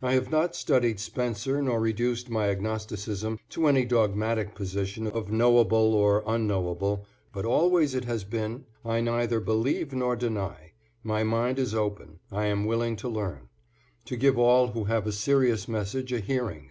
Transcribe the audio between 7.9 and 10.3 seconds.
it has been: I neither believe nor